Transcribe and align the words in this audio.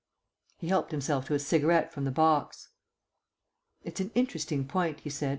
He 0.57 0.67
helped 0.69 0.89
himself 0.89 1.27
to 1.27 1.35
a 1.35 1.37
cigarette 1.39 1.93
from 1.93 2.05
the 2.05 2.11
box. 2.11 2.69
"It's 3.83 4.01
an 4.01 4.09
interesting 4.15 4.65
point," 4.67 5.01
he 5.01 5.11
said. 5.11 5.29